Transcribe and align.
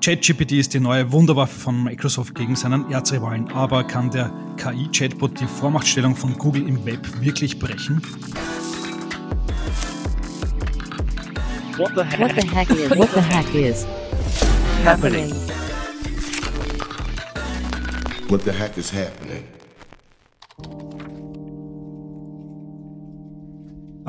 ChatGPT 0.00 0.52
ist 0.52 0.72
die 0.72 0.80
neue 0.80 1.12
Wunderwaffe 1.12 1.60
von 1.60 1.84
Microsoft 1.84 2.34
gegen 2.34 2.56
seinen 2.56 2.90
Erzrivalen, 2.90 3.52
aber 3.52 3.84
kann 3.84 4.10
der 4.10 4.32
KI-Chatbot 4.56 5.38
die 5.38 5.46
Vormachtstellung 5.46 6.16
von 6.16 6.38
Google 6.38 6.66
im 6.66 6.86
Web 6.86 7.06
wirklich 7.20 7.58
brechen? 7.58 8.00
What 11.76 11.92
the 11.94 12.02
heck, 12.02 12.18
what 12.18 12.30
the 12.34 12.48
heck 12.48 12.70
is, 12.70 12.90
what 12.96 13.10
the 13.12 13.20
heck 13.20 13.54
is 13.54 13.86
happening? 14.82 15.34
What 18.28 18.42
the 18.44 18.52
heck 18.52 18.78
is 18.78 18.90
happening? 18.90 19.59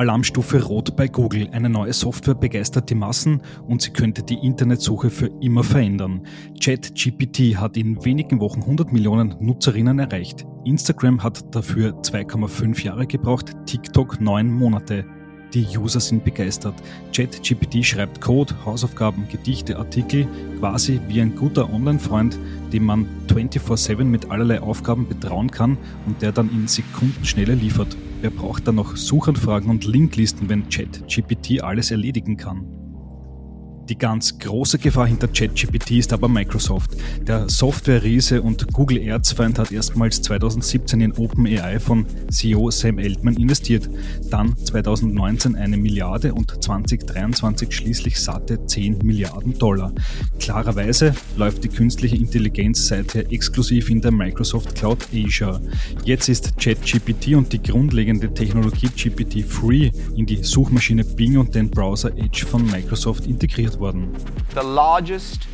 Alarmstufe 0.02 0.64
Rot 0.64 0.96
bei 0.96 1.08
Google. 1.08 1.48
Eine 1.52 1.70
neue 1.70 1.94
Software 1.94 2.34
begeistert 2.34 2.90
die 2.90 2.96
Massen 2.96 3.44
und 3.68 3.84
sie 3.84 3.92
könnte 3.92 4.24
die 4.24 4.34
Internetsuche 4.44 5.12
für 5.12 5.30
immer 5.42 5.64
verändern. 5.64 6.24
ChatGPT 6.60 7.58
hat 7.58 7.78
in 7.78 8.04
wenigen 8.04 8.40
Wochen 8.40 8.62
100 8.62 8.92
Millionen 8.92 9.36
Nutzerinnen 9.40 10.00
erreicht. 10.00 10.48
Instagram 10.66 11.22
hat 11.22 11.54
dafür 11.54 12.02
2,5 12.02 12.84
Jahre 12.84 13.06
gebraucht, 13.06 13.54
TikTok 13.68 14.20
9 14.20 14.50
Monate. 14.50 15.06
Die 15.54 15.68
User 15.78 16.00
sind 16.00 16.24
begeistert. 16.24 16.74
ChatGPT 17.16 17.86
schreibt 17.86 18.22
Code, 18.22 18.56
Hausaufgaben, 18.66 19.28
Gedichte, 19.32 19.78
Artikel, 19.78 20.28
quasi 20.58 21.00
wie 21.10 21.22
ein 21.22 21.36
guter 21.36 21.72
Online-Freund, 21.72 22.40
dem 22.74 22.86
man 22.86 23.08
24/7 23.28 24.06
mit 24.06 24.32
allerlei 24.32 24.62
Aufgaben 24.62 25.08
betrauen 25.08 25.52
kann 25.52 25.78
und 26.08 26.24
der 26.24 26.32
dann 26.32 26.50
in 26.50 26.68
Sekundenschnelle 26.68 27.54
liefert. 27.54 27.96
Wer 28.22 28.30
braucht 28.30 28.68
dann 28.68 28.76
noch 28.76 28.98
Suchanfragen 28.98 29.72
und 29.72 29.84
Linklisten, 29.86 30.48
wenn 30.48 30.70
ChatGPT 30.70 31.64
alles 31.64 31.90
erledigen 31.90 32.38
kann? 32.38 32.81
Die 33.90 33.98
ganz 33.98 34.38
große 34.40 34.78
Gefahr 34.78 35.08
hinter 35.08 35.28
ChatGPT 35.28 35.92
ist 35.92 36.14
aber 36.14 36.30
Microsoft. 36.30 36.92
Der 37.28 37.50
Software-Riese 37.50 38.42
und 38.42 38.72
Google-Erzfeind 38.72 39.60
hat 39.60 39.72
erstmals 39.72 40.22
2017 40.22 41.02
in 41.02 41.12
OpenAI 41.14 41.80
von 41.80 42.06
CEO 42.30 42.72
Sam 42.72 43.00
Altman 43.00 43.36
investiert, 43.36 43.90
dann 44.30 44.56
2019 44.56 45.56
eine 45.56 45.78
Milliarde 45.78 46.34
und 46.34 46.64
2023 46.64 47.72
schließlich 47.74 48.20
satte 48.20 48.66
10 48.66 49.00
Milliarden 49.00 49.58
Dollar. 49.58 49.92
Klarerweise 50.40 51.14
läuft 51.36 51.64
die 51.64 51.70
künstliche 51.70 52.16
Intelligenz 52.16 52.88
seither 52.88 53.30
exklusiv 53.32 53.90
in 53.90 54.00
der 54.00 54.12
Microsoft 54.12 54.76
Cloud 54.76 55.00
Asia. 55.14 55.60
Jetzt 56.06 56.30
ist 56.30 56.58
ChatGPT 56.58 57.36
und 57.36 57.52
die 57.52 57.62
grundlegende 57.62 58.34
Technologie 58.34 58.88
GPT-3 58.88 59.92
in 60.16 60.26
die 60.26 60.44
Suchmaschine 60.44 61.04
Bing 61.04 61.38
und 61.38 61.56
den 61.56 61.70
Browser 61.70 62.16
Edge 62.18 62.46
von 62.46 62.66
Microsoft 62.70 63.26
integriert 63.26 63.81
The 63.82 64.62
largest 64.62 65.48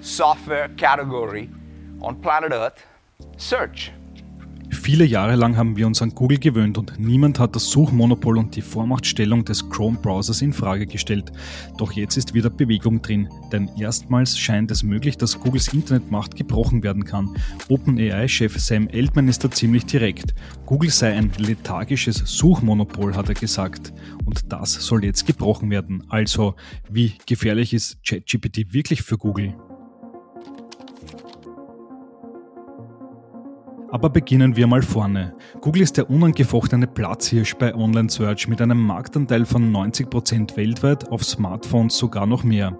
software 0.00 0.68
category 0.78 1.50
on 2.00 2.16
planet 2.16 2.52
Earth, 2.52 2.86
search. 3.36 3.92
Viele 4.70 5.04
Jahre 5.04 5.34
lang 5.34 5.56
haben 5.56 5.76
wir 5.76 5.86
uns 5.86 6.00
an 6.00 6.10
Google 6.10 6.38
gewöhnt 6.38 6.78
und 6.78 6.98
niemand 6.98 7.38
hat 7.38 7.54
das 7.54 7.70
Suchmonopol 7.70 8.38
und 8.38 8.54
die 8.56 8.62
Vormachtstellung 8.62 9.44
des 9.44 9.68
Chrome-Browsers 9.68 10.42
in 10.42 10.52
Frage 10.52 10.86
gestellt. 10.86 11.32
Doch 11.76 11.92
jetzt 11.92 12.16
ist 12.16 12.34
wieder 12.34 12.50
Bewegung 12.50 13.02
drin, 13.02 13.28
denn 13.52 13.70
erstmals 13.78 14.38
scheint 14.38 14.70
es 14.70 14.82
möglich, 14.82 15.18
dass 15.18 15.38
Googles 15.38 15.72
Internetmacht 15.72 16.36
gebrochen 16.36 16.82
werden 16.82 17.04
kann. 17.04 17.34
OpenAI-Chef 17.68 18.58
Sam 18.58 18.88
Altman 18.92 19.28
ist 19.28 19.44
da 19.44 19.50
ziemlich 19.50 19.86
direkt. 19.86 20.34
Google 20.66 20.90
sei 20.90 21.12
ein 21.14 21.30
lethargisches 21.36 22.22
Suchmonopol, 22.26 23.16
hat 23.16 23.28
er 23.28 23.34
gesagt. 23.34 23.92
Und 24.24 24.52
das 24.52 24.74
soll 24.74 25.04
jetzt 25.04 25.26
gebrochen 25.26 25.70
werden. 25.70 26.04
Also, 26.08 26.54
wie 26.88 27.14
gefährlich 27.26 27.74
ist 27.74 27.98
ChatGPT 28.04 28.72
wirklich 28.72 29.02
für 29.02 29.18
Google? 29.18 29.54
Aber 33.92 34.10
beginnen 34.10 34.56
wir 34.56 34.66
mal 34.66 34.82
vorne. 34.82 35.34
Google 35.60 35.82
ist 35.82 35.96
der 35.96 36.08
unangefochtene 36.08 36.86
Platzhirsch 36.86 37.54
bei 37.56 37.74
Online 37.74 38.08
Search 38.08 38.46
mit 38.48 38.60
einem 38.60 38.80
Marktanteil 38.80 39.44
von 39.44 39.72
90% 39.72 40.56
weltweit, 40.56 41.10
auf 41.10 41.24
Smartphones 41.24 41.96
sogar 41.96 42.26
noch 42.26 42.44
mehr. 42.44 42.78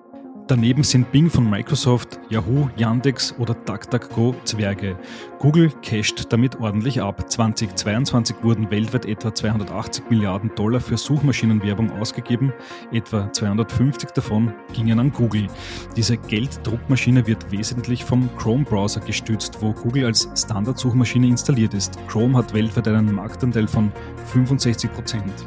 Daneben 0.50 0.82
sind 0.82 1.12
Bing 1.12 1.30
von 1.30 1.48
Microsoft, 1.48 2.18
Yahoo, 2.28 2.68
Yandex 2.76 3.32
oder 3.38 3.54
DuckDuckGo 3.54 4.34
Zwerge. 4.42 4.96
Google 5.38 5.70
casht 5.80 6.32
damit 6.32 6.58
ordentlich 6.58 7.00
ab. 7.00 7.30
2022 7.30 8.34
wurden 8.42 8.68
weltweit 8.68 9.06
etwa 9.06 9.32
280 9.32 10.10
Milliarden 10.10 10.50
Dollar 10.56 10.80
für 10.80 10.96
Suchmaschinenwerbung 10.96 11.92
ausgegeben, 11.92 12.52
etwa 12.90 13.32
250 13.32 14.10
davon 14.10 14.52
gingen 14.72 14.98
an 14.98 15.12
Google. 15.12 15.46
Diese 15.94 16.16
Gelddruckmaschine 16.16 17.28
wird 17.28 17.52
wesentlich 17.52 18.04
vom 18.04 18.28
Chrome-Browser 18.36 19.02
gestützt, 19.02 19.58
wo 19.60 19.72
Google 19.72 20.06
als 20.06 20.28
Standardsuchmaschine 20.34 21.28
installiert 21.28 21.74
ist. 21.74 21.96
Chrome 22.08 22.36
hat 22.36 22.52
weltweit 22.52 22.88
einen 22.88 23.14
Marktanteil 23.14 23.68
von 23.68 23.92
65 24.32 24.92
Prozent. 24.92 25.46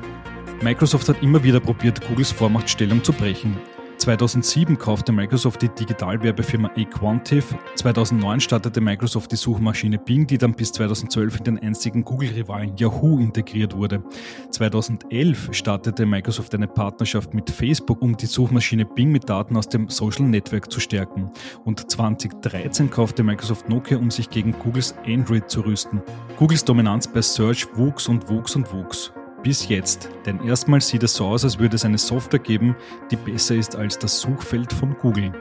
Microsoft 0.61 1.09
hat 1.09 1.21
immer 1.21 1.43
wieder 1.43 1.59
probiert, 1.59 1.99
Googles 2.07 2.31
Vormachtstellung 2.31 3.03
zu 3.03 3.11
brechen. 3.11 3.57
2007 4.03 4.77
kaufte 4.77 5.13
Microsoft 5.13 5.61
die 5.61 5.69
Digitalwerbefirma 5.69 6.71
Equantive. 6.75 7.57
2009 7.75 8.41
startete 8.41 8.81
Microsoft 8.81 9.31
die 9.31 9.37
Suchmaschine 9.37 9.97
Bing, 9.97 10.27
die 10.27 10.37
dann 10.37 10.51
bis 10.51 10.73
2012 10.73 11.37
in 11.37 11.43
den 11.45 11.59
einstigen 11.59 12.03
Google-Rivalen 12.03 12.75
Yahoo 12.75 13.17
integriert 13.19 13.73
wurde. 13.77 14.03
2011 14.49 15.53
startete 15.53 16.05
Microsoft 16.05 16.53
eine 16.53 16.67
Partnerschaft 16.67 17.33
mit 17.33 17.49
Facebook, 17.49 18.01
um 18.01 18.17
die 18.17 18.25
Suchmaschine 18.25 18.83
Bing 18.83 19.09
mit 19.09 19.29
Daten 19.29 19.55
aus 19.55 19.69
dem 19.69 19.87
Social 19.87 20.25
Network 20.25 20.69
zu 20.69 20.81
stärken. 20.81 21.31
Und 21.63 21.89
2013 21.89 22.89
kaufte 22.89 23.23
Microsoft 23.23 23.69
Nokia, 23.69 23.99
um 23.99 24.11
sich 24.11 24.29
gegen 24.29 24.51
Googles 24.51 24.93
Android 25.05 25.49
zu 25.49 25.61
rüsten. 25.61 26.01
Googles 26.35 26.65
Dominanz 26.65 27.07
bei 27.07 27.21
Search 27.21 27.67
wuchs 27.77 28.09
und 28.09 28.29
wuchs 28.29 28.53
und 28.57 28.69
wuchs. 28.73 29.13
Bis 29.43 29.67
jetzt, 29.67 30.09
denn 30.25 30.41
erstmals 30.41 30.87
sieht 30.87 31.03
es 31.03 31.15
so 31.15 31.25
aus, 31.25 31.43
als 31.43 31.59
würde 31.59 31.75
es 31.75 31.83
eine 31.83 31.97
Software 31.97 32.39
geben, 32.39 32.77
die 33.11 33.17
besser 33.17 33.55
ist 33.55 33.75
als 33.75 33.99
das 33.99 34.21
Suchfeld 34.21 34.71
von 34.71 34.95
Google. 35.01 35.33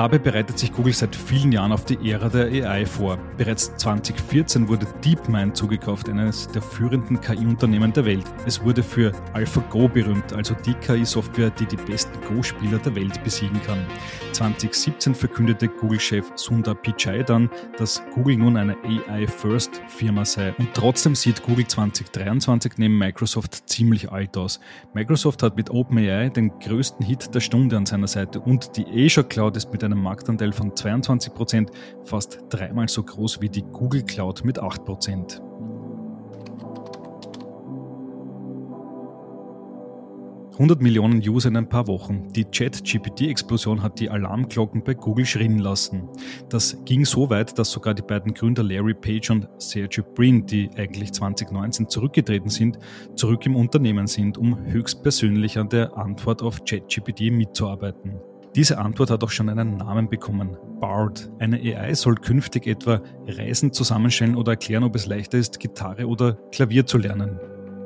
Dabei 0.00 0.18
bereitet 0.18 0.58
sich 0.58 0.72
Google 0.72 0.94
seit 0.94 1.14
vielen 1.14 1.52
Jahren 1.52 1.72
auf 1.72 1.84
die 1.84 2.10
Ära 2.10 2.30
der 2.30 2.46
AI 2.46 2.86
vor. 2.86 3.18
Bereits 3.36 3.76
2014 3.76 4.66
wurde 4.66 4.86
DeepMind 5.04 5.54
zugekauft, 5.54 6.08
eines 6.08 6.48
der 6.48 6.62
führenden 6.62 7.20
KI-Unternehmen 7.20 7.92
der 7.92 8.06
Welt. 8.06 8.24
Es 8.46 8.64
wurde 8.64 8.82
für 8.82 9.12
AlphaGo 9.34 9.88
berühmt, 9.88 10.32
also 10.32 10.54
die 10.64 10.72
KI-Software, 10.72 11.50
die 11.50 11.66
die 11.66 11.76
besten 11.76 12.18
Go-Spieler 12.26 12.78
der 12.78 12.94
Welt 12.94 13.22
besiegen 13.22 13.60
kann. 13.66 13.78
2017 14.32 15.14
verkündete 15.14 15.68
Google-Chef 15.68 16.26
Sundar 16.34 16.76
Pichai 16.76 17.22
dann, 17.22 17.50
dass 17.76 18.02
Google 18.14 18.38
nun 18.38 18.56
eine 18.56 18.78
AI-First-Firma 18.82 20.24
sei. 20.24 20.54
Und 20.56 20.72
trotzdem 20.72 21.14
sieht 21.14 21.42
Google 21.42 21.66
2023 21.66 22.72
neben 22.78 22.96
Microsoft 22.96 23.68
ziemlich 23.68 24.10
alt 24.10 24.34
aus. 24.38 24.60
Microsoft 24.94 25.42
hat 25.42 25.56
mit 25.56 25.68
OpenAI 25.68 26.30
den 26.30 26.58
größten 26.58 27.04
Hit 27.04 27.34
der 27.34 27.40
Stunde 27.40 27.76
an 27.76 27.84
seiner 27.84 28.08
Seite 28.08 28.40
und 28.40 28.78
die 28.78 28.86
Azure 28.86 29.28
Cloud 29.28 29.58
ist 29.58 29.70
mit 29.70 29.80
mit 29.80 29.89
einem 29.90 30.02
Marktanteil 30.02 30.52
von 30.52 30.74
22 30.74 31.34
Prozent, 31.34 31.70
fast 32.04 32.40
dreimal 32.48 32.88
so 32.88 33.02
groß 33.02 33.40
wie 33.40 33.48
die 33.48 33.62
Google 33.62 34.02
Cloud 34.02 34.44
mit 34.44 34.58
8 34.58 34.84
Prozent. 34.84 35.42
...100 40.58 40.82
Millionen 40.82 41.26
User 41.26 41.48
in 41.48 41.56
ein 41.56 41.70
paar 41.70 41.86
Wochen. 41.86 42.30
Die 42.32 42.44
Chat-GPT-Explosion 42.44 43.82
hat 43.82 43.98
die 43.98 44.10
Alarmglocken 44.10 44.84
bei 44.84 44.92
Google 44.92 45.24
schrillen 45.24 45.58
lassen. 45.58 46.06
Das 46.50 46.76
ging 46.84 47.06
so 47.06 47.30
weit, 47.30 47.58
dass 47.58 47.70
sogar 47.70 47.94
die 47.94 48.02
beiden 48.02 48.34
Gründer 48.34 48.62
Larry 48.62 48.92
Page 48.92 49.30
und 49.30 49.48
Sergey 49.56 50.04
Brin, 50.14 50.44
die 50.44 50.68
eigentlich 50.76 51.12
2019 51.12 51.88
zurückgetreten 51.88 52.50
sind, 52.50 52.78
zurück 53.16 53.46
im 53.46 53.56
Unternehmen 53.56 54.06
sind, 54.06 54.36
um 54.36 54.62
höchstpersönlich 54.66 55.58
an 55.58 55.70
der 55.70 55.96
Antwort 55.96 56.42
auf 56.42 56.62
ChatGPT 56.66 57.32
mitzuarbeiten. 57.32 58.20
Diese 58.56 58.78
Antwort 58.78 59.10
hat 59.10 59.22
auch 59.22 59.30
schon 59.30 59.48
einen 59.48 59.76
Namen 59.76 60.08
bekommen. 60.08 60.56
BARD. 60.80 61.30
Eine 61.38 61.58
AI 61.58 61.94
soll 61.94 62.16
künftig 62.16 62.66
etwa 62.66 63.00
Reisen 63.26 63.72
zusammenstellen 63.72 64.34
oder 64.34 64.52
erklären, 64.52 64.82
ob 64.82 64.96
es 64.96 65.06
leichter 65.06 65.38
ist, 65.38 65.60
Gitarre 65.60 66.08
oder 66.08 66.32
Klavier 66.50 66.84
zu 66.84 66.98
lernen. 66.98 67.38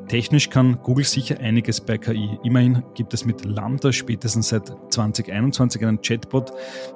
Technisch 0.09 0.49
kann 0.49 0.79
Google 0.83 1.05
sicher 1.05 1.39
einiges 1.41 1.81
bei 1.83 1.99
KI. 1.99 2.39
Immerhin 2.45 2.83
gibt 2.95 3.13
es 3.13 3.27
mit 3.27 3.45
Lambda 3.45 3.93
spätestens 3.93 4.49
seit 4.51 4.73
2021 4.91 5.85
einen 5.85 6.01
Chatbot, 6.01 6.53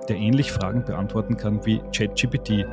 der 0.08 0.16
ähnlich 0.16 0.50
Fragen 0.50 0.84
beantworten 0.84 1.36
kann 1.36 1.64
wie 1.66 1.80
ChatGPT. 1.94 2.64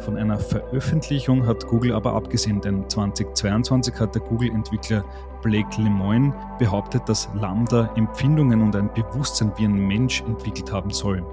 Von 0.00 0.16
einer 0.16 0.38
Veröffentlichung 0.38 1.46
hat 1.46 1.66
Google 1.66 1.92
aber 1.92 2.14
abgesehen, 2.14 2.60
denn 2.60 2.88
2022 2.88 3.94
hat 3.98 4.14
der 4.14 4.22
Google-Entwickler 4.22 5.04
Blake 5.42 5.80
Lemoine 5.80 6.34
behauptet, 6.58 7.08
dass 7.08 7.28
Lambda 7.34 7.90
Empfindungen 7.96 8.62
und 8.62 8.74
ein 8.76 8.92
Bewusstsein 8.92 9.52
wie 9.56 9.64
ein 9.64 9.86
Mensch 9.86 10.22
entwickelt 10.22 10.72
haben 10.72 10.90
soll. 10.90 11.24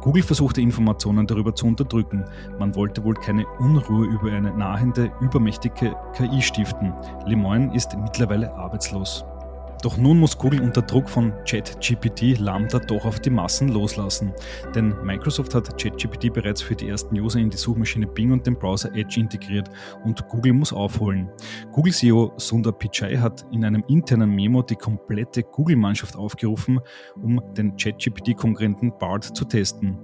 Google 0.00 0.22
versuchte 0.22 0.60
Informationen 0.60 1.26
darüber 1.26 1.54
zu 1.54 1.66
unterdrücken. 1.66 2.24
Man 2.58 2.74
wollte 2.76 3.02
wohl 3.02 3.14
keine 3.14 3.46
Unruhe 3.58 4.06
über 4.06 4.30
eine 4.30 4.52
nahende, 4.52 5.10
übermächtige 5.20 5.96
KI 6.14 6.40
stiften. 6.40 6.92
Lemoine 7.26 7.74
ist 7.74 7.96
mittlerweile 7.98 8.54
arbeitslos. 8.54 9.24
Doch 9.82 9.96
nun 9.96 10.18
muss 10.18 10.36
Google 10.36 10.60
unter 10.62 10.82
Druck 10.82 11.08
von 11.08 11.32
ChatGPT 11.44 12.38
Lambda 12.38 12.80
doch 12.80 13.04
auf 13.04 13.20
die 13.20 13.30
Massen 13.30 13.68
loslassen. 13.68 14.32
Denn 14.74 14.92
Microsoft 15.04 15.54
hat 15.54 15.80
ChatGPT 15.80 16.32
bereits 16.32 16.60
für 16.60 16.74
die 16.74 16.88
ersten 16.88 17.16
User 17.18 17.38
in 17.38 17.48
die 17.48 17.56
Suchmaschine 17.56 18.08
Bing 18.08 18.32
und 18.32 18.44
den 18.44 18.58
Browser 18.58 18.92
Edge 18.94 19.20
integriert 19.20 19.70
und 20.04 20.26
Google 20.28 20.54
muss 20.54 20.72
aufholen. 20.72 21.28
Google 21.70 21.92
CEO 21.92 22.32
Sundar 22.38 22.72
Pichai 22.72 23.18
hat 23.18 23.46
in 23.52 23.64
einem 23.64 23.84
internen 23.86 24.30
Memo 24.30 24.62
die 24.62 24.74
komplette 24.74 25.44
Google-Mannschaft 25.44 26.16
aufgerufen, 26.16 26.80
um 27.14 27.40
den 27.54 27.76
ChatGPT-Konkurrenten 27.76 28.98
BART 28.98 29.36
zu 29.36 29.44
testen. 29.44 29.98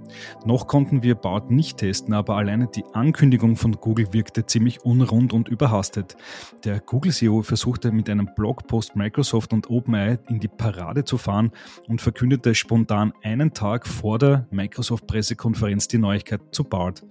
Noch 0.45 0.67
konnten 0.67 1.03
wir 1.03 1.15
BART 1.15 1.51
nicht 1.51 1.79
testen, 1.79 2.13
aber 2.13 2.37
alleine 2.37 2.67
die 2.67 2.85
Ankündigung 2.93 3.57
von 3.57 3.73
Google 3.73 4.13
wirkte 4.13 4.45
ziemlich 4.45 4.85
unrund 4.85 5.33
und 5.33 5.49
überhastet. 5.49 6.15
Der 6.63 6.79
Google-CEO 6.79 7.41
versuchte 7.41 7.91
mit 7.91 8.09
einem 8.09 8.29
Blogpost 8.35 8.95
Microsoft 8.95 9.51
und 9.51 9.64
OpenAI 9.69 10.19
in 10.29 10.39
die 10.39 10.47
Parade 10.47 11.03
zu 11.03 11.17
fahren 11.17 11.51
und 11.87 12.01
verkündete 12.01 12.55
spontan 12.55 13.13
einen 13.23 13.53
Tag 13.53 13.87
vor 13.87 14.19
der 14.19 14.47
Microsoft-Pressekonferenz 14.51 15.87
die 15.87 15.97
Neuigkeit 15.97 16.41
zu 16.51 16.63
BART. 16.63 17.03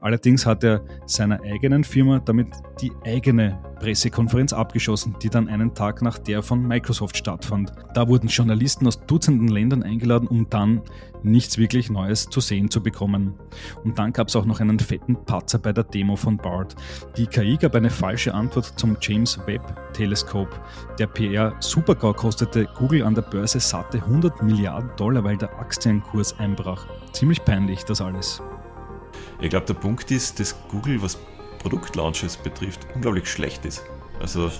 Allerdings 0.00 0.46
hat 0.46 0.64
er 0.64 0.82
seiner 1.06 1.40
eigenen 1.42 1.84
Firma 1.84 2.18
damit 2.18 2.48
die 2.80 2.92
eigene 3.04 3.58
Pressekonferenz 3.78 4.52
abgeschossen, 4.52 5.16
die 5.22 5.28
dann 5.28 5.48
einen 5.48 5.74
Tag 5.74 6.02
nach 6.02 6.18
der 6.18 6.42
von 6.42 6.66
Microsoft 6.66 7.16
stattfand. 7.16 7.72
Da 7.94 8.08
wurden 8.08 8.28
Journalisten 8.28 8.86
aus 8.86 9.04
Dutzenden 9.06 9.48
Ländern 9.48 9.82
eingeladen, 9.82 10.28
um 10.28 10.48
dann 10.48 10.82
nichts 11.22 11.58
wirklich 11.58 11.90
Neues 11.90 12.28
zu 12.28 12.40
sehen 12.40 12.70
zu 12.70 12.82
bekommen. 12.82 13.34
Und 13.84 13.98
dann 13.98 14.12
gab 14.12 14.28
es 14.28 14.36
auch 14.36 14.44
noch 14.44 14.60
einen 14.60 14.78
fetten 14.78 15.16
Patzer 15.24 15.58
bei 15.58 15.72
der 15.72 15.84
Demo 15.84 16.16
von 16.16 16.36
BART. 16.36 16.74
Die 17.16 17.26
KI 17.26 17.56
gab 17.56 17.74
eine 17.74 17.90
falsche 17.90 18.34
Antwort 18.34 18.72
zum 18.76 18.96
James 19.00 19.38
Webb 19.46 19.92
Teleskop. 19.92 20.48
Der 20.98 21.06
PR 21.06 21.54
Supergau 21.92 22.14
kostete 22.14 22.64
Google 22.78 23.02
an 23.02 23.14
der 23.14 23.20
Börse 23.20 23.60
satte 23.60 23.98
100 23.98 24.42
Milliarden 24.42 24.90
Dollar, 24.96 25.24
weil 25.24 25.36
der 25.36 25.50
Aktienkurs 25.58 26.34
einbrach. 26.38 26.86
Ziemlich 27.12 27.44
peinlich 27.44 27.84
das 27.84 28.00
alles. 28.00 28.40
Ich 29.42 29.50
glaube, 29.50 29.66
der 29.66 29.74
Punkt 29.74 30.10
ist, 30.10 30.40
dass 30.40 30.56
Google, 30.70 31.02
was 31.02 31.18
Produktlaunches 31.58 32.38
betrifft, 32.38 32.86
unglaublich 32.94 33.28
schlecht 33.28 33.66
ist. 33.66 33.84
Also 34.20 34.50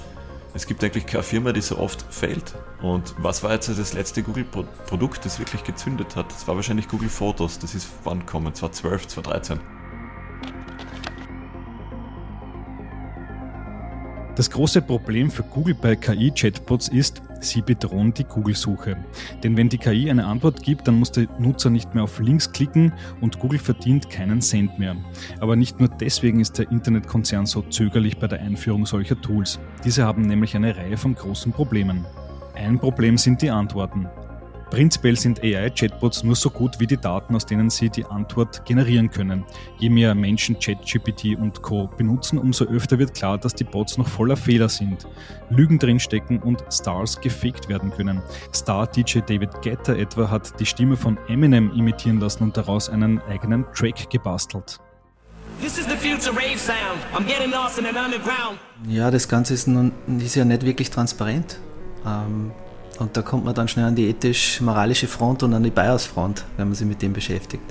es 0.53 0.67
gibt 0.67 0.85
eigentlich 0.85 1.07
keine 1.07 1.23
Firma, 1.23 1.53
die 1.53 1.63
so 1.63 1.79
oft 1.79 2.05
fällt. 2.11 2.55
Und 2.83 3.15
was 3.17 3.43
war 3.43 3.53
jetzt 3.53 3.71
das 3.71 3.95
letzte 3.95 4.23
Google-Produkt, 4.23 5.25
das 5.25 5.39
wirklich 5.39 5.65
gezündet 5.65 6.15
hat? 6.17 6.31
Das 6.31 6.47
war 6.47 6.57
wahrscheinlich 6.57 6.87
Google 6.87 7.09
Fotos. 7.09 7.59
Das 7.59 7.75
ist 7.75 7.89
wann 8.05 8.19
gekommen? 8.19 8.55
2012, 8.55 9.09
2013. 9.09 9.61
Das 14.35 14.51
große 14.51 14.81
Problem 14.81 15.31
für 15.31 15.43
Google 15.43 15.75
bei 15.75 15.95
KI-Chatbots 15.95 16.89
ist, 16.89 17.21
sie 17.41 17.61
bedrohen 17.61 18.15
die 18.15 18.25
Google-Suche. 18.25 18.97
Denn 19.43 19.59
wenn 19.59 19.69
die 19.69 19.77
KI 19.77 20.11
eine 20.11 20.25
Antwort 20.25 20.63
gibt, 20.63 20.89
dann 20.89 20.99
muss 20.99 21.13
der 21.13 21.27
Nutzer 21.39 21.69
nicht 21.69 21.95
mehr 21.95 22.05
auf 22.05 22.19
Links 22.19 22.51
klicken 22.51 22.95
und 23.21 23.39
Google 23.41 23.59
verdient 23.59 24.09
keinen 24.09 24.41
Cent 24.41 24.79
mehr. 24.79 24.97
Aber 25.41 25.55
nicht 25.55 25.81
nur 25.81 25.91
deswegen 25.91 26.41
ist 26.41 26.59
der 26.59 26.71
Internetkonzern 26.71 27.45
so 27.45 27.61
zögerlich 27.61 28.17
bei 28.17 28.27
der 28.27 28.41
Einführung 28.41 28.87
solcher 28.87 29.21
Tools. 29.21 29.61
Diese 29.85 30.05
haben 30.05 30.23
nämlich 30.23 30.57
eine 30.57 30.75
Reihe 30.75 30.97
von 30.97 31.15
großen 31.15 31.53
Problemen. 31.53 32.07
Ein 32.55 32.79
Problem 32.79 33.19
sind 33.19 33.43
die 33.43 33.51
Antworten. 33.51 34.09
Prinzipiell 34.73 35.19
sind 35.19 35.43
AI-Chatbots 35.43 36.23
nur 36.23 36.35
so 36.35 36.49
gut 36.49 36.81
wie 36.81 36.87
die 36.87 36.97
Daten, 36.97 37.37
aus 37.37 37.45
denen 37.45 37.69
sie 37.69 37.91
die 37.91 38.07
Antwort 38.07 38.65
generieren 38.65 39.11
können. 39.11 39.45
Je 39.79 39.91
mehr 39.91 40.15
Menschen 40.15 40.59
ChatGPT 40.59 41.37
und 41.39 41.61
Co. 41.61 41.91
benutzen, 41.99 42.39
umso 42.39 42.65
öfter 42.65 42.99
wird 42.99 43.13
klar, 43.13 43.37
dass 43.37 43.55
die 43.55 43.65
Bots 43.65 43.99
noch 43.99 44.09
voller 44.09 44.35
Fehler 44.35 44.71
sind, 44.71 45.07
Lügen 45.51 45.79
drinstecken 45.79 46.39
und 46.39 46.65
Stars 46.71 47.21
gefaked 47.21 47.69
werden 47.69 47.91
können. 47.91 48.23
Star-DJ 48.55 49.19
David 49.27 49.51
Guetta 49.61 49.93
etwa 49.93 50.31
hat 50.31 50.59
die 50.59 50.65
Stimme 50.65 50.97
von 50.97 51.19
Eminem 51.29 51.71
imitieren 51.77 52.19
lassen 52.19 52.43
und 52.43 52.57
daraus 52.57 52.89
einen 52.89 53.21
eigenen 53.29 53.67
Track 53.75 54.09
gebastelt. 54.09 54.81
Ja, 58.89 59.11
das 59.11 59.29
Ganze 59.29 59.53
ist, 59.53 59.69
nun, 59.69 59.93
ist 60.19 60.35
ja 60.35 60.47
nicht 60.47 60.65
wirklich 60.65 60.89
transparent. 60.89 61.59
Ähm, 62.07 62.53
und 62.99 63.17
da 63.17 63.23
kommt 63.23 63.45
man 63.45 63.55
dann 63.55 63.69
schnell 63.69 63.87
an 63.87 63.95
die 63.95 64.09
ethisch-moralische 64.09 65.07
Front 65.07 65.43
und 65.43 65.55
an 65.55 65.63
die 65.63 65.71
Bias-Front, 65.71 66.45
wenn 66.57 66.69
man 66.69 66.75
sich 66.75 66.87
mit 66.87 67.03
dem 67.03 67.13
beschäftigt. 67.13 67.65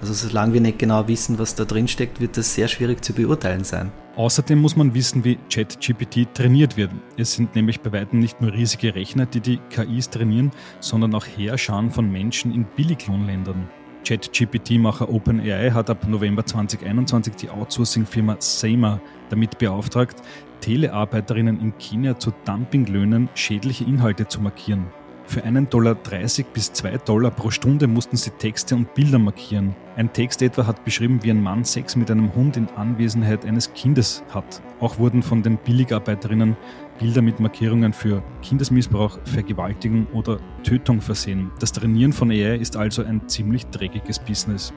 Also 0.00 0.12
solange 0.12 0.52
wir 0.52 0.60
nicht 0.60 0.78
genau 0.78 1.08
wissen, 1.08 1.38
was 1.38 1.54
da 1.54 1.64
drin 1.64 1.88
steckt, 1.88 2.20
wird 2.20 2.36
das 2.36 2.54
sehr 2.54 2.68
schwierig 2.68 3.02
zu 3.02 3.12
beurteilen 3.14 3.64
sein. 3.64 3.90
Außerdem 4.16 4.60
muss 4.60 4.76
man 4.76 4.94
wissen, 4.94 5.24
wie 5.24 5.38
ChatGPT 5.50 6.34
trainiert 6.34 6.76
wird. 6.76 6.90
Es 7.16 7.32
sind 7.32 7.54
nämlich 7.54 7.80
bei 7.80 7.90
weitem 7.90 8.18
nicht 8.18 8.40
nur 8.40 8.52
riesige 8.52 8.94
Rechner, 8.94 9.26
die 9.26 9.40
die 9.40 9.58
KIs 9.70 10.10
trainieren, 10.10 10.52
sondern 10.80 11.14
auch 11.14 11.24
Heerscharen 11.24 11.90
von 11.90 12.10
Menschen 12.10 12.54
in 12.54 12.64
Billiglohnländern. 12.76 13.68
ChatGPT-Macher 14.04 15.08
OpenAI 15.08 15.70
hat 15.70 15.88
ab 15.88 16.06
November 16.06 16.44
2021 16.44 17.36
die 17.36 17.50
Outsourcing-Firma 17.50 18.36
Samer 18.38 19.00
damit 19.30 19.58
beauftragt, 19.58 20.22
Telearbeiterinnen 20.60 21.60
in 21.60 21.76
Kenia 21.78 22.18
zu 22.18 22.32
Dumpinglöhnen 22.44 23.28
schädliche 23.34 23.84
Inhalte 23.84 24.28
zu 24.28 24.40
markieren. 24.40 24.86
Für 25.26 25.42
einen 25.42 25.68
Dollar 25.70 25.94
30 25.94 26.46
bis 26.46 26.72
2 26.72 26.98
Dollar 26.98 27.30
pro 27.30 27.50
Stunde 27.50 27.86
mussten 27.86 28.16
sie 28.16 28.30
Texte 28.30 28.76
und 28.76 28.94
Bilder 28.94 29.18
markieren. 29.18 29.74
Ein 29.96 30.12
Text 30.12 30.42
etwa 30.42 30.66
hat 30.66 30.84
beschrieben, 30.84 31.20
wie 31.22 31.30
ein 31.30 31.42
Mann 31.42 31.64
Sex 31.64 31.96
mit 31.96 32.10
einem 32.10 32.34
Hund 32.34 32.56
in 32.56 32.68
Anwesenheit 32.76 33.44
eines 33.44 33.72
Kindes 33.72 34.22
hat. 34.30 34.60
Auch 34.80 34.98
wurden 34.98 35.22
von 35.22 35.42
den 35.42 35.56
Billigarbeiterinnen 35.56 36.56
Bilder 36.98 37.22
mit 37.22 37.40
Markierungen 37.40 37.92
für 37.92 38.22
Kindesmissbrauch, 38.42 39.18
Vergewaltigung 39.24 40.06
oder 40.12 40.38
Tötung 40.62 41.00
versehen. 41.00 41.50
Das 41.58 41.72
Trainieren 41.72 42.12
von 42.12 42.30
AI 42.30 42.56
ist 42.56 42.76
also 42.76 43.02
ein 43.02 43.28
ziemlich 43.28 43.66
dreckiges 43.66 44.18
Business. 44.18 44.72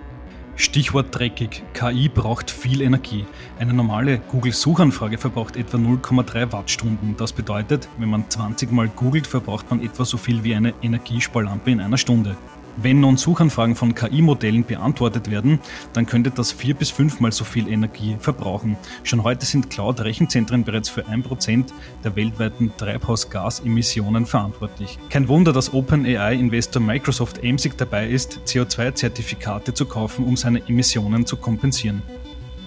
Stichwort 0.59 1.13
dreckig. 1.15 1.62
KI 1.74 2.09
braucht 2.09 2.50
viel 2.50 2.81
Energie. 2.81 3.27
Eine 3.59 3.75
normale 3.75 4.18
Google-Suchanfrage 4.18 5.19
verbraucht 5.19 5.56
etwa 5.56 5.77
0,3 5.77 6.51
Wattstunden. 6.51 7.15
Das 7.15 7.31
bedeutet, 7.31 7.88
wenn 8.00 8.09
man 8.09 8.27
20 8.27 8.71
Mal 8.71 8.88
googelt, 8.88 9.27
verbraucht 9.27 9.69
man 9.69 9.83
etwa 9.83 10.04
so 10.04 10.18
viel 10.18 10.44
wie 10.44 10.56
eine 10.56 10.74
Energiesparlampe 10.81 11.69
in 11.69 11.80
einer 11.80 12.00
Stunde. 12.00 12.36
Wenn 12.80 13.00
nun 13.00 13.18
Suchanfragen 13.18 13.76
von 13.76 13.96
KI-Modellen 13.96 14.64
beantwortet 14.64 15.32
werden, 15.32 15.60
dann 15.94 16.06
könnte 16.06 16.30
das 16.30 16.52
vier 16.52 16.76
bis 16.76 16.92
fünfmal 16.92 17.32
so 17.32 17.44
viel 17.44 17.68
Energie 17.68 18.18
verbrauchen. 18.20 18.78
Schon 19.02 19.24
heute 19.24 19.48
sind 19.48 19.72
Cloud-Rechenzentren 19.72 20.64
bereits 20.64 20.88
für 20.88 21.08
1% 21.08 21.66
der 22.04 22.16
weltweiten 22.16 22.72
Treibhausgasemissionen 22.78 24.28
verantwortlich. 24.28 25.00
Kein 25.10 25.28
Wunder, 25.28 25.54
dass 25.54 25.74
OpenAI-Investor 25.74 26.80
Microsoft 26.80 27.44
emsig 27.44 27.78
dabei 27.78 28.08
ist, 28.08 28.42
CO2-Zertifikate 28.46 29.74
zu 29.74 29.88
kaufen, 29.88 30.26
um 30.26 30.38
seine 30.38 30.62
Emissionen 30.68 31.26
zu 31.26 31.38
kompensieren. 31.38 32.04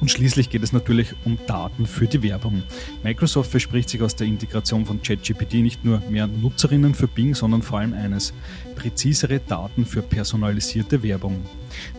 Und 0.01 0.11
schließlich 0.11 0.49
geht 0.49 0.63
es 0.63 0.73
natürlich 0.73 1.15
um 1.25 1.39
Daten 1.47 1.87
für 1.87 2.07
die 2.07 2.23
Werbung. 2.23 2.63
Microsoft 3.03 3.51
verspricht 3.51 3.91
sich 3.91 4.01
aus 4.03 4.17
der 4.17 4.27
Integration 4.27 4.87
von 4.87 5.03
ChatGPT 5.03 5.55
nicht 5.55 5.85
nur 5.85 6.03
mehr 6.09 6.27
Nutzerinnen 6.27 6.95
für 6.95 7.07
Bing, 7.07 7.35
sondern 7.35 7.63
vor 7.63 7.81
allem 7.81 7.93
eines, 7.93 8.33
präzisere 8.77 9.41
Daten 9.41 9.85
für 9.85 10.01
personalisierte 10.01 11.03
Werbung. 11.03 11.43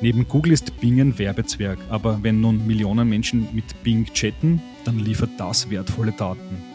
Neben 0.02 0.28
Google 0.28 0.54
ist 0.54 0.80
Bing 0.82 1.00
ein 1.00 1.20
Werbezwerg, 1.20 1.78
aber 1.90 2.20
wenn 2.24 2.42
nun 2.42 2.66
Millionen 2.66 3.08
Menschen 3.08 3.48
mit 3.54 3.84
Bing 3.84 4.06
chatten, 4.14 4.62
dann 4.84 4.98
liefert 4.98 5.30
das 5.38 5.70
wertvolle 5.70 6.12
Daten. 6.12 6.72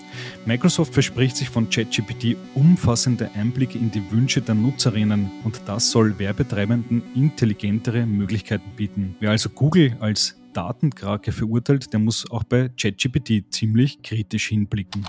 Microsoft 0.46 0.94
verspricht 0.94 1.36
sich 1.36 1.48
von 1.48 1.68
ChatGPT 1.68 2.36
umfassende 2.54 3.30
Einblicke 3.34 3.78
in 3.78 3.90
die 3.90 4.02
Wünsche 4.10 4.40
der 4.40 4.54
Nutzerinnen 4.54 5.30
und 5.44 5.60
das 5.66 5.90
soll 5.90 6.18
Werbetreibenden 6.18 7.02
intelligentere 7.14 8.06
Möglichkeiten 8.06 8.70
bieten. 8.76 9.16
Wer 9.20 9.30
also 9.30 9.50
Google 9.50 9.96
als 10.00 10.36
Datenkrake 10.56 11.32
verurteilt, 11.32 11.92
der 11.92 12.00
muss 12.00 12.30
auch 12.30 12.44
bei 12.44 12.70
ChatGPT 12.70 13.52
ziemlich 13.52 14.02
kritisch 14.02 14.48
hinblicken. 14.48 15.04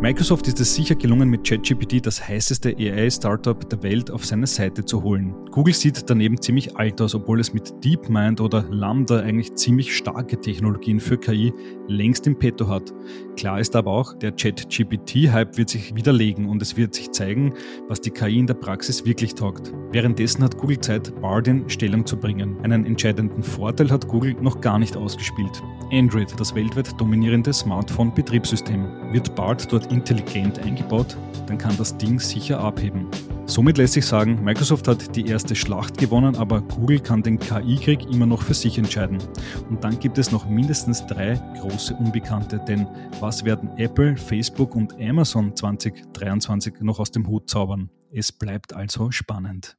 Microsoft 0.00 0.46
ist 0.46 0.60
es 0.60 0.76
sicher 0.76 0.94
gelungen, 0.94 1.28
mit 1.28 1.44
ChatGPT 1.44 2.06
das 2.06 2.26
heißeste 2.26 2.76
AI-Startup 2.76 3.68
der 3.68 3.82
Welt 3.82 4.12
auf 4.12 4.24
seine 4.24 4.46
Seite 4.46 4.84
zu 4.84 5.02
holen. 5.02 5.34
Google 5.50 5.74
sieht 5.74 6.08
daneben 6.08 6.40
ziemlich 6.40 6.76
alt 6.76 7.00
aus, 7.00 7.16
obwohl 7.16 7.40
es 7.40 7.52
mit 7.52 7.84
DeepMind 7.84 8.40
oder 8.40 8.64
Lambda 8.70 9.18
eigentlich 9.18 9.54
ziemlich 9.56 9.96
starke 9.96 10.40
Technologien 10.40 11.00
für 11.00 11.18
KI 11.18 11.52
längst 11.88 12.26
im 12.26 12.38
Petto 12.38 12.68
hat. 12.68 12.92
Klar 13.36 13.60
ist 13.60 13.74
aber 13.74 13.90
auch, 13.90 14.14
der 14.14 14.32
ChatGPT-Hype 14.32 15.56
wird 15.56 15.70
sich 15.70 15.94
widerlegen 15.94 16.48
und 16.48 16.62
es 16.62 16.76
wird 16.76 16.94
sich 16.94 17.10
zeigen, 17.10 17.54
was 17.88 18.00
die 18.00 18.10
KI 18.10 18.38
in 18.38 18.46
der 18.46 18.54
Praxis 18.54 19.04
wirklich 19.04 19.34
taugt. 19.34 19.72
Währenddessen 19.90 20.44
hat 20.44 20.56
Google 20.58 20.80
Zeit, 20.80 21.18
Bard 21.20 21.48
in 21.48 21.68
Stellung 21.68 22.06
zu 22.06 22.16
bringen. 22.16 22.58
Einen 22.62 22.84
entscheidenden 22.84 23.42
Vorteil 23.42 23.90
hat 23.90 24.06
Google 24.08 24.34
noch 24.40 24.60
gar 24.60 24.78
nicht 24.78 24.96
ausgespielt. 24.96 25.62
Android, 25.90 26.32
das 26.38 26.54
weltweit 26.54 27.00
dominierende 27.00 27.52
Smartphone-Betriebssystem. 27.52 29.12
Wird 29.12 29.34
Bard 29.34 29.72
dort 29.72 29.90
intelligent 29.90 30.58
eingebaut, 30.58 31.16
dann 31.46 31.58
kann 31.58 31.76
das 31.76 31.96
Ding 31.96 32.20
sicher 32.20 32.60
abheben. 32.60 33.06
Somit 33.48 33.78
lässt 33.78 33.94
sich 33.94 34.04
sagen, 34.04 34.44
Microsoft 34.44 34.86
hat 34.88 35.16
die 35.16 35.26
erste 35.26 35.56
Schlacht 35.56 35.96
gewonnen, 35.96 36.36
aber 36.36 36.60
Google 36.60 37.00
kann 37.00 37.22
den 37.22 37.38
KI-Krieg 37.38 38.04
immer 38.12 38.26
noch 38.26 38.42
für 38.42 38.52
sich 38.52 38.76
entscheiden. 38.76 39.16
Und 39.70 39.82
dann 39.82 39.98
gibt 39.98 40.18
es 40.18 40.30
noch 40.30 40.46
mindestens 40.46 41.06
drei 41.06 41.40
große 41.58 41.94
Unbekannte, 41.94 42.60
denn 42.68 42.86
was 43.20 43.46
werden 43.46 43.70
Apple, 43.78 44.18
Facebook 44.18 44.76
und 44.76 45.00
Amazon 45.00 45.56
2023 45.56 46.74
noch 46.80 47.00
aus 47.00 47.10
dem 47.10 47.26
Hut 47.26 47.48
zaubern? 47.48 47.88
Es 48.12 48.32
bleibt 48.32 48.74
also 48.74 49.10
spannend. 49.10 49.78